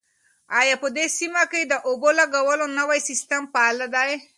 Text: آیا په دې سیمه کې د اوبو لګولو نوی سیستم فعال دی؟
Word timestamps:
آیا 0.59 0.75
په 0.83 0.87
دې 0.95 1.05
سیمه 1.17 1.43
کې 1.51 1.61
د 1.63 1.73
اوبو 1.87 2.09
لګولو 2.19 2.65
نوی 2.79 2.99
سیستم 3.09 3.41
فعال 3.53 3.77
دی؟ 3.95 4.11